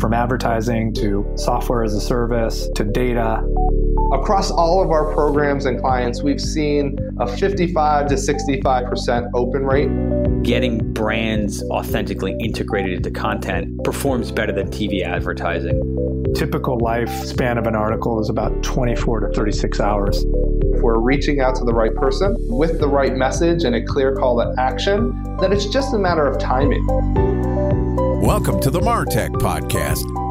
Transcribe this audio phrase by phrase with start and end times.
[0.00, 3.42] From advertising to software as a service to data.
[4.12, 10.42] Across all of our programs and clients, we've seen a 55 to 65% open rate.
[10.42, 15.82] Getting brands authentically integrated into content performs better than TV advertising.
[16.36, 20.22] Typical lifespan of an article is about 24 to 36 hours.
[20.64, 24.14] If we're reaching out to the right person with the right message and a clear
[24.14, 26.86] call to action, then it's just a matter of timing.
[28.20, 30.04] Welcome to the Martech Podcast,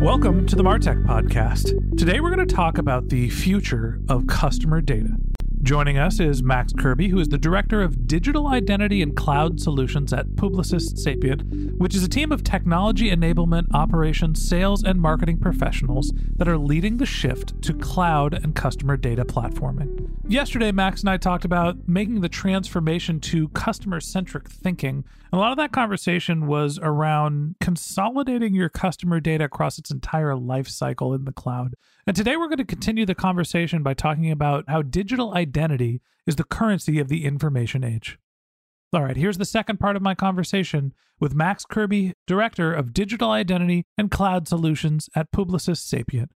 [0.00, 1.98] Welcome to the Martech Podcast.
[1.98, 5.10] Today we're going to talk about the future of customer data.
[5.62, 10.10] Joining us is Max Kirby, who is the Director of Digital Identity and Cloud Solutions
[10.10, 16.14] at Publicis Sapient, which is a team of technology enablement, operations, sales, and marketing professionals
[16.36, 20.08] that are leading the shift to cloud and customer data platforming.
[20.26, 25.04] Yesterday, Max and I talked about making the transformation to customer centric thinking.
[25.30, 30.68] A lot of that conversation was around consolidating your customer data across its entire life
[30.68, 31.74] cycle in the cloud.
[32.06, 36.36] And today we're going to continue the conversation by talking about how digital identity is
[36.36, 38.18] the currency of the information age.
[38.92, 43.30] All right, here's the second part of my conversation with Max Kirby, Director of Digital
[43.30, 46.30] Identity and Cloud Solutions at Publicis Sapient.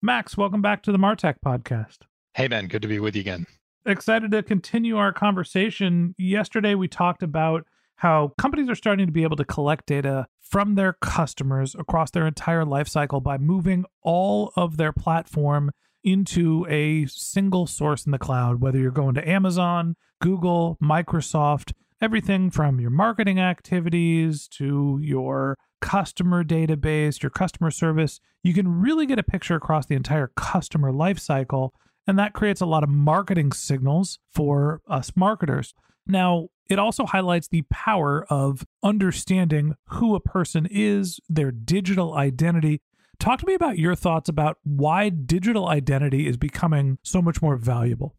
[0.00, 1.98] Max, welcome back to the Martech podcast.
[2.34, 3.46] Hey, Ben, good to be with you again.
[3.84, 6.14] Excited to continue our conversation.
[6.16, 7.66] Yesterday, we talked about
[8.00, 12.26] how companies are starting to be able to collect data from their customers across their
[12.26, 15.70] entire life cycle by moving all of their platform
[16.02, 22.50] into a single source in the cloud, whether you're going to Amazon, Google, Microsoft, everything
[22.50, 28.18] from your marketing activities to your customer database, your customer service.
[28.42, 31.74] You can really get a picture across the entire customer life cycle.
[32.06, 35.74] And that creates a lot of marketing signals for us marketers.
[36.06, 42.80] Now, it also highlights the power of understanding who a person is, their digital identity.
[43.18, 47.56] Talk to me about your thoughts about why digital identity is becoming so much more
[47.56, 48.16] valuable.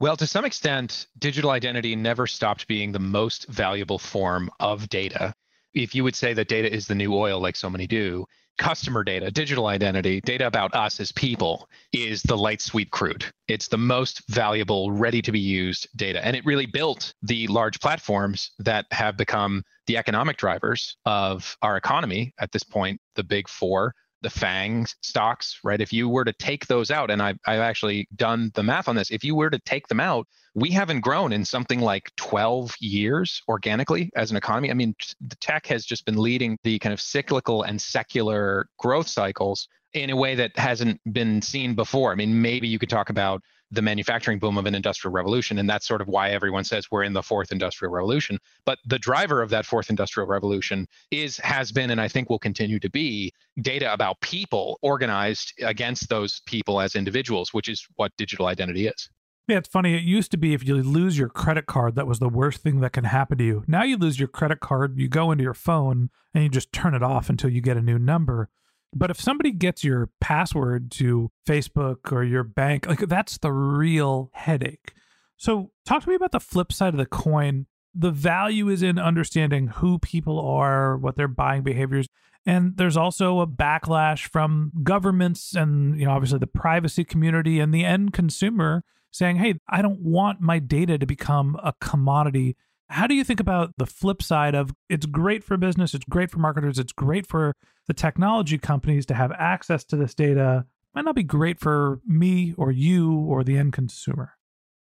[0.00, 5.32] Well, to some extent, digital identity never stopped being the most valuable form of data.
[5.74, 8.26] If you would say that data is the new oil, like so many do,
[8.58, 13.24] customer data, digital identity, data about us as people is the light sweet crude.
[13.48, 16.24] It's the most valuable, ready to be used data.
[16.24, 21.76] And it really built the large platforms that have become the economic drivers of our
[21.76, 23.94] economy at this point, the big four.
[24.22, 25.80] The FANG stocks, right?
[25.80, 28.96] If you were to take those out, and I've, I've actually done the math on
[28.96, 32.74] this, if you were to take them out, we haven't grown in something like 12
[32.80, 34.70] years organically as an economy.
[34.70, 34.94] I mean,
[35.26, 40.10] the tech has just been leading the kind of cyclical and secular growth cycles in
[40.10, 42.12] a way that hasn't been seen before.
[42.12, 45.68] I mean, maybe you could talk about the manufacturing boom of an industrial revolution, and
[45.68, 48.38] that's sort of why everyone says we're in the fourth industrial revolution.
[48.64, 52.38] But the driver of that fourth industrial revolution is, has been, and I think will
[52.38, 58.12] continue to be data about people organized against those people as individuals, which is what
[58.16, 59.08] digital identity is.
[59.48, 59.96] Yeah, it's funny.
[59.96, 62.80] It used to be if you lose your credit card, that was the worst thing
[62.80, 63.64] that can happen to you.
[63.66, 66.94] Now you lose your credit card, you go into your phone and you just turn
[66.94, 68.50] it off until you get a new number.
[68.94, 74.30] But if somebody gets your password to Facebook or your bank, like that's the real
[74.34, 74.92] headache.
[75.36, 77.66] So, talk to me about the flip side of the coin.
[77.94, 82.08] The value is in understanding who people are, what their buying behaviors,
[82.44, 87.72] and there's also a backlash from governments and, you know, obviously the privacy community and
[87.72, 88.82] the end consumer
[89.12, 92.56] saying, hey, I don't want my data to become a commodity.
[92.92, 96.30] How do you think about the flip side of it's great for business, it's great
[96.30, 97.56] for marketers, it's great for
[97.86, 102.52] the technology companies to have access to this data, might not be great for me
[102.58, 104.34] or you or the end consumer?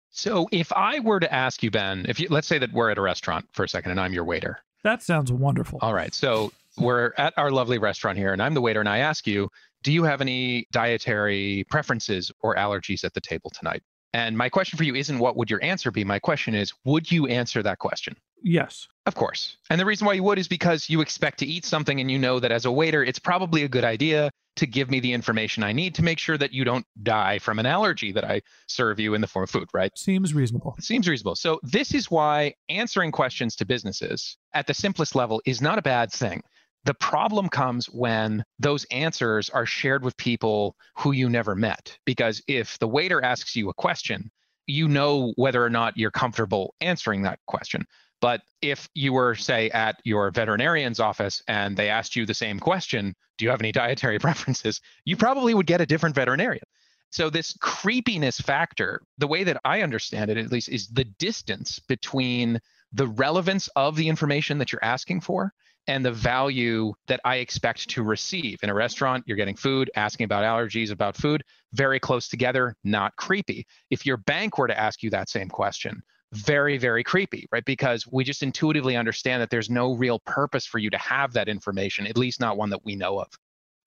[0.09, 2.97] So if I were to ask you, Ben, if you let's say that we're at
[2.97, 4.59] a restaurant for a second and I'm your waiter.
[4.83, 5.79] That sounds wonderful.
[5.81, 6.13] All right.
[6.13, 9.49] So we're at our lovely restaurant here and I'm the waiter and I ask you,
[9.81, 13.81] do you have any dietary preferences or allergies at the table tonight?
[14.13, 16.03] And my question for you isn't what would your answer be?
[16.03, 18.15] My question is, would you answer that question?
[18.43, 18.87] Yes.
[19.05, 19.57] Of course.
[19.69, 22.19] And the reason why you would is because you expect to eat something and you
[22.19, 25.63] know that as a waiter, it's probably a good idea to give me the information
[25.63, 28.99] I need to make sure that you don't die from an allergy that I serve
[28.99, 29.91] you in the form of food, right?
[29.97, 30.75] Seems reasonable.
[30.77, 31.35] It seems reasonable.
[31.35, 35.81] So, this is why answering questions to businesses at the simplest level is not a
[35.81, 36.43] bad thing.
[36.85, 41.97] The problem comes when those answers are shared with people who you never met.
[42.05, 44.29] Because if the waiter asks you a question,
[44.67, 47.85] you know whether or not you're comfortable answering that question.
[48.21, 52.59] But if you were, say, at your veterinarian's office and they asked you the same
[52.59, 54.79] question, do you have any dietary preferences?
[55.05, 56.63] You probably would get a different veterinarian.
[57.11, 61.79] So, this creepiness factor, the way that I understand it, at least, is the distance
[61.79, 62.59] between
[62.91, 65.53] the relevance of the information that you're asking for
[65.87, 68.59] and the value that I expect to receive.
[68.63, 71.43] In a restaurant, you're getting food, asking about allergies, about food,
[71.73, 73.65] very close together, not creepy.
[73.89, 76.01] If your bank were to ask you that same question,
[76.33, 77.65] very, very creepy, right?
[77.65, 81.47] Because we just intuitively understand that there's no real purpose for you to have that
[81.47, 83.27] information, at least not one that we know of.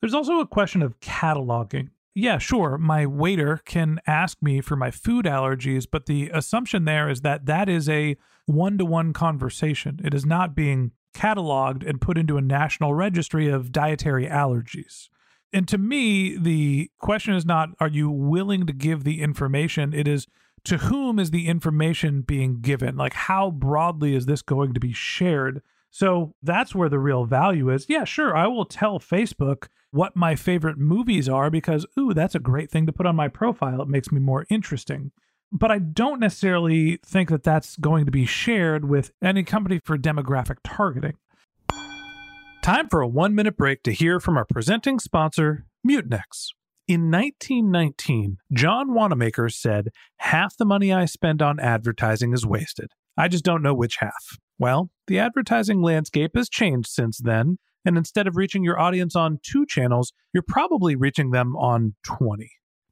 [0.01, 1.91] There's also a question of cataloging.
[2.15, 7.11] Yeah, sure, my waiter can ask me for my food allergies, but the assumption there
[7.11, 8.17] is that that is a
[8.47, 10.01] one to one conversation.
[10.03, 15.09] It is not being cataloged and put into a national registry of dietary allergies.
[15.53, 19.95] And to me, the question is not, are you willing to give the information?
[19.95, 20.27] It is,
[20.65, 22.97] to whom is the information being given?
[22.97, 25.63] Like, how broadly is this going to be shared?
[25.91, 27.87] So that's where the real value is.
[27.89, 32.41] Yeah, sure, I will tell Facebook what my favorite movies are because, ooh, that's a
[32.41, 33.81] great thing to put on my profile.
[33.81, 35.13] It makes me more interesting.
[35.53, 39.97] But I don't necessarily think that that's going to be shared with any company for
[39.97, 41.15] demographic targeting.
[42.63, 46.49] Time for a one minute break to hear from our presenting sponsor, Mutinex.
[46.89, 52.91] In 1919, John Wanamaker said, Half the money I spend on advertising is wasted.
[53.17, 54.39] I just don't know which half.
[54.59, 59.39] Well, the advertising landscape has changed since then, and instead of reaching your audience on
[59.43, 62.51] two channels, you're probably reaching them on 20.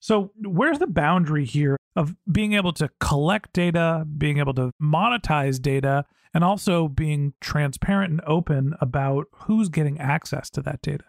[0.00, 5.60] So, where's the boundary here of being able to collect data, being able to monetize
[5.60, 11.04] data, and also being transparent and open about who's getting access to that data?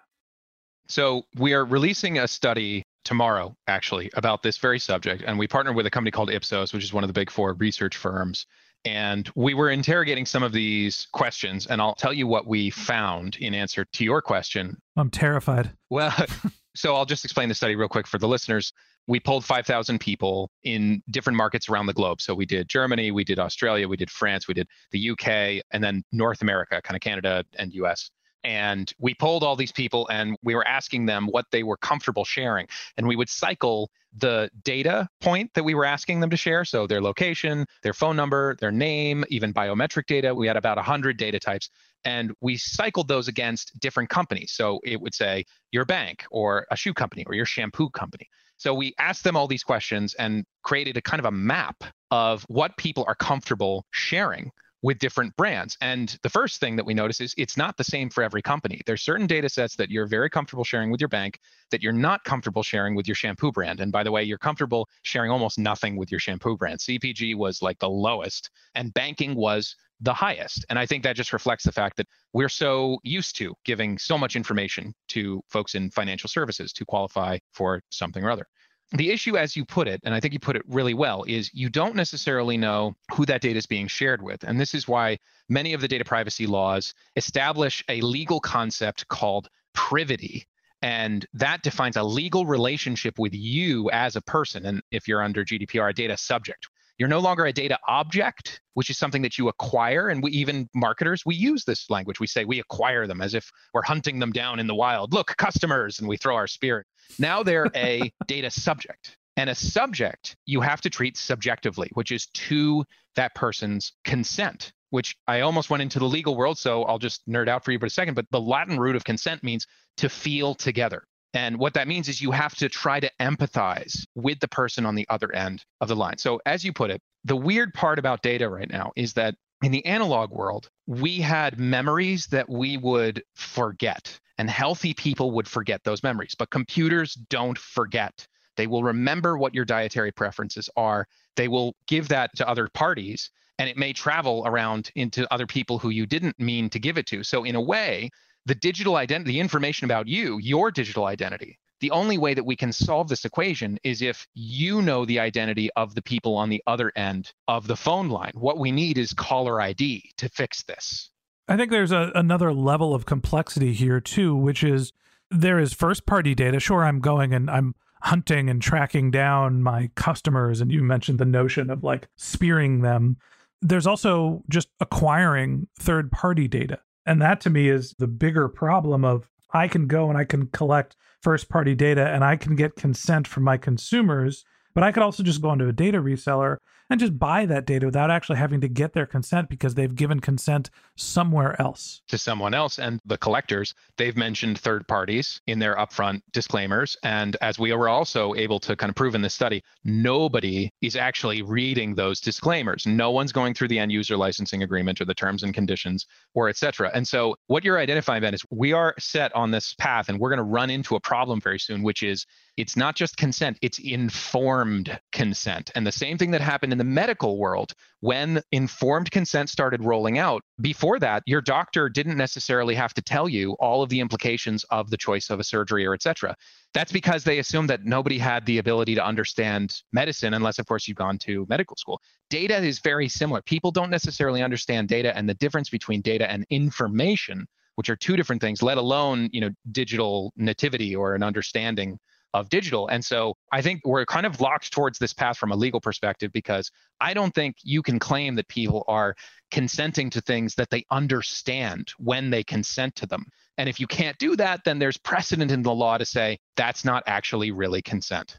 [0.88, 5.24] So, we are releasing a study tomorrow, actually, about this very subject.
[5.26, 7.54] And we partnered with a company called Ipsos, which is one of the big four
[7.54, 8.46] research firms.
[8.84, 11.68] And we were interrogating some of these questions.
[11.68, 14.78] And I'll tell you what we found in answer to your question.
[14.96, 15.72] I'm terrified.
[15.90, 16.14] Well,
[16.78, 18.72] so I'll just explain the study real quick for the listeners.
[19.08, 22.22] We polled 5,000 people in different markets around the globe.
[22.22, 25.84] So we did Germany, we did Australia, we did France, we did the UK, and
[25.84, 28.12] then North America, kind of Canada and US.
[28.44, 32.24] And we polled all these people and we were asking them what they were comfortable
[32.24, 32.68] sharing.
[32.96, 36.64] And we would cycle the data point that we were asking them to share.
[36.64, 40.34] So their location, their phone number, their name, even biometric data.
[40.34, 41.70] We had about 100 data types.
[42.08, 44.54] And we cycled those against different companies.
[44.54, 48.30] So it would say your bank or a shoe company or your shampoo company.
[48.56, 52.44] So we asked them all these questions and created a kind of a map of
[52.48, 54.52] what people are comfortable sharing
[54.84, 55.76] with different brands.
[55.82, 58.80] And the first thing that we notice is it's not the same for every company.
[58.86, 61.40] There's certain data sets that you're very comfortable sharing with your bank
[61.72, 63.82] that you're not comfortable sharing with your shampoo brand.
[63.82, 66.80] And by the way, you're comfortable sharing almost nothing with your shampoo brand.
[66.80, 70.66] CPG was like the lowest, and banking was the highest.
[70.70, 74.18] And I think that just reflects the fact that we're so used to giving so
[74.18, 78.46] much information to folks in financial services to qualify for something or other.
[78.92, 81.54] The issue, as you put it, and I think you put it really well, is
[81.54, 84.44] you don't necessarily know who that data is being shared with.
[84.44, 85.18] And this is why
[85.50, 90.48] many of the data privacy laws establish a legal concept called privity.
[90.82, 94.66] And that defines a legal relationship with you as a person.
[94.66, 96.70] And if you're under GDPR, a data subject.
[96.98, 100.10] You're no longer a data object, which is something that you acquire.
[100.10, 102.20] And we even marketers, we use this language.
[102.20, 105.14] We say we acquire them as if we're hunting them down in the wild.
[105.14, 106.86] Look, customers, and we throw our spear.
[107.20, 109.18] Now they're a data subject.
[109.36, 112.84] And a subject you have to treat subjectively, which is to
[113.16, 116.58] that person's consent, which I almost went into the legal world.
[116.58, 118.16] So I'll just nerd out for you for a second.
[118.16, 121.04] But the Latin root of consent means to feel together.
[121.38, 124.96] And what that means is you have to try to empathize with the person on
[124.96, 126.18] the other end of the line.
[126.18, 129.72] So, as you put it, the weird part about data right now is that in
[129.72, 135.84] the analog world, we had memories that we would forget, and healthy people would forget
[135.84, 136.34] those memories.
[136.34, 138.28] But computers don't forget.
[138.56, 143.30] They will remember what your dietary preferences are, they will give that to other parties.
[143.60, 147.06] And it may travel around into other people who you didn't mean to give it
[147.08, 147.24] to.
[147.24, 148.10] So, in a way,
[148.48, 151.60] the digital identity, the information about you, your digital identity.
[151.82, 155.70] The only way that we can solve this equation is if you know the identity
[155.76, 158.32] of the people on the other end of the phone line.
[158.34, 161.12] What we need is caller ID to fix this.
[161.50, 164.94] I think there's a, another level of complexity here, too, which is
[165.30, 166.60] there is first party data.
[166.60, 170.62] Sure, I'm going and I'm hunting and tracking down my customers.
[170.62, 173.18] And you mentioned the notion of like spearing them.
[173.62, 176.80] There's also just acquiring third party data.
[177.08, 180.48] And that to me is the bigger problem of I can go and I can
[180.48, 184.44] collect first party data and I can get consent from my consumers,
[184.76, 186.58] but I could also just go into a data reseller
[186.90, 190.20] and just buy that data without actually having to get their consent because they've given
[190.20, 192.02] consent somewhere else.
[192.08, 192.80] To someone else.
[192.80, 196.98] And the collectors, they've mentioned third parties in their upfront disclaimers.
[197.04, 200.96] And as we were also able to kind of prove in this study, nobody is
[200.96, 202.86] actually reading those disclaimers.
[202.86, 206.50] No one's going through the end user licensing agreement or the terms and conditions or
[206.50, 206.90] et cetera.
[206.94, 210.30] And so what you're identifying, Ben, is we are set on this path and we're
[210.30, 212.26] going to run into a problem very soon, which is
[212.56, 215.70] it's not just consent, it's informed consent.
[215.76, 220.18] And the same thing that happened in the medical world when informed consent started rolling
[220.18, 220.42] out.
[220.62, 224.90] Before that, your doctor didn't necessarily have to tell you all of the implications of
[224.90, 226.36] the choice of a surgery or et cetera.
[226.74, 230.88] That's because they assumed that nobody had the ability to understand medicine unless, of course,
[230.88, 232.02] you've gone to medical school.
[232.30, 233.42] Data is very similar.
[233.42, 238.16] People don't necessarily understand data and the difference between data and information, which are two
[238.16, 241.98] different things, let alone, you know, digital nativity or an understanding
[242.34, 242.88] of digital.
[242.88, 246.32] And so I think we're kind of locked towards this path from a legal perspective
[246.32, 249.16] because I don't think you can claim that people are
[249.52, 253.26] consenting to things that they understand when they consent to them.
[253.58, 256.86] And if you can't do that, then there's precedent in the law to say that's
[256.86, 258.38] not actually really consent.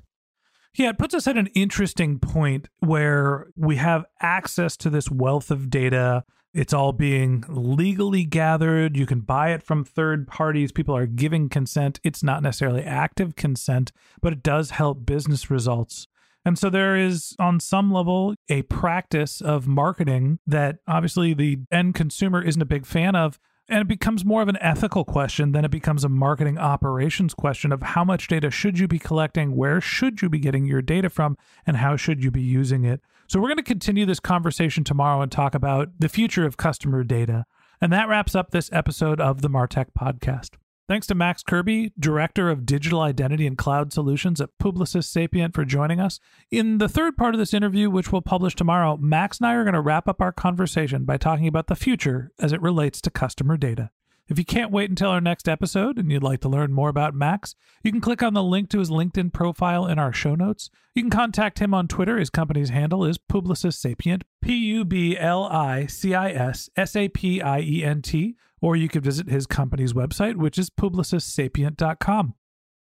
[0.74, 5.50] Yeah, it puts us at an interesting point where we have access to this wealth
[5.50, 6.24] of data
[6.54, 8.96] it's all being legally gathered.
[8.96, 10.72] You can buy it from third parties.
[10.72, 12.00] People are giving consent.
[12.02, 16.06] It's not necessarily active consent, but it does help business results.
[16.44, 21.94] And so there is, on some level, a practice of marketing that obviously the end
[21.94, 23.38] consumer isn't a big fan of.
[23.70, 27.70] And it becomes more of an ethical question than it becomes a marketing operations question
[27.70, 31.10] of how much data should you be collecting, where should you be getting your data
[31.10, 33.02] from, and how should you be using it.
[33.26, 37.04] So, we're going to continue this conversation tomorrow and talk about the future of customer
[37.04, 37.44] data.
[37.80, 40.52] And that wraps up this episode of the Martech podcast.
[40.88, 45.66] Thanks to Max Kirby, Director of Digital Identity and Cloud Solutions at Publicis Sapient, for
[45.66, 46.18] joining us.
[46.50, 49.64] In the third part of this interview, which we'll publish tomorrow, Max and I are
[49.64, 53.10] going to wrap up our conversation by talking about the future as it relates to
[53.10, 53.90] customer data.
[54.28, 57.14] If you can't wait until our next episode and you'd like to learn more about
[57.14, 60.68] Max, you can click on the link to his LinkedIn profile in our show notes.
[60.94, 62.18] You can contact him on Twitter.
[62.18, 66.94] His company's handle is Publicis Sapient, P U B L I C I S S
[66.94, 70.68] A P I E N T, or you could visit his company's website, which is
[70.68, 72.34] publicissapient.com.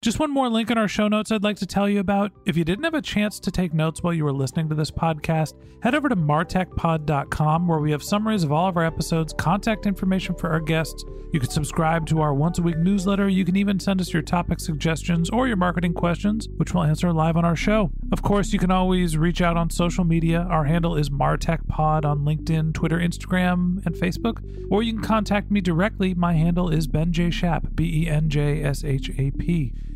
[0.06, 2.32] Just one more link in our show notes I'd like to tell you about.
[2.46, 4.92] If you didn't have a chance to take notes while you were listening to this
[4.92, 9.88] podcast, head over to martechpod.com where we have summaries of all of our episodes, contact
[9.88, 11.04] information for our guests.
[11.34, 13.28] You can subscribe to our once a week newsletter.
[13.28, 17.12] You can even send us your topic suggestions or your marketing questions, which we'll answer
[17.12, 17.90] live on our show.
[18.12, 20.42] Of course, you can always reach out on social media.
[20.52, 24.70] Our handle is martechpod on LinkedIn, Twitter, Instagram, and Facebook.
[24.70, 26.14] Or you can contact me directly.
[26.14, 27.32] My handle is Ben J.
[27.32, 29.74] Shap, B E N J S H A P.